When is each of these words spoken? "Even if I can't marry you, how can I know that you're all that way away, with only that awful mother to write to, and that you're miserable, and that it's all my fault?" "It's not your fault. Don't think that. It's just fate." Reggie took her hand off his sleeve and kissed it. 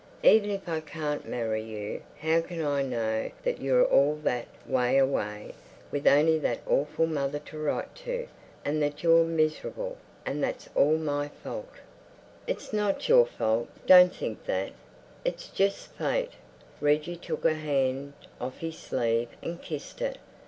"Even 0.23 0.49
if 0.49 0.67
I 0.67 0.79
can't 0.79 1.29
marry 1.29 1.61
you, 1.61 2.01
how 2.21 2.41
can 2.41 2.63
I 2.65 2.81
know 2.81 3.29
that 3.43 3.61
you're 3.61 3.85
all 3.85 4.15
that 4.23 4.47
way 4.65 4.97
away, 4.97 5.53
with 5.91 6.07
only 6.07 6.39
that 6.39 6.61
awful 6.65 7.05
mother 7.05 7.37
to 7.37 7.59
write 7.59 7.93
to, 7.97 8.25
and 8.65 8.81
that 8.81 9.03
you're 9.03 9.23
miserable, 9.23 9.97
and 10.25 10.43
that 10.43 10.55
it's 10.55 10.69
all 10.73 10.97
my 10.97 11.27
fault?" 11.27 11.69
"It's 12.47 12.73
not 12.73 13.07
your 13.09 13.27
fault. 13.27 13.69
Don't 13.85 14.11
think 14.11 14.43
that. 14.47 14.71
It's 15.23 15.49
just 15.49 15.91
fate." 15.93 16.33
Reggie 16.79 17.15
took 17.15 17.43
her 17.43 17.53
hand 17.53 18.13
off 18.39 18.57
his 18.57 18.79
sleeve 18.79 19.29
and 19.43 19.61
kissed 19.61 20.01
it. 20.01 20.17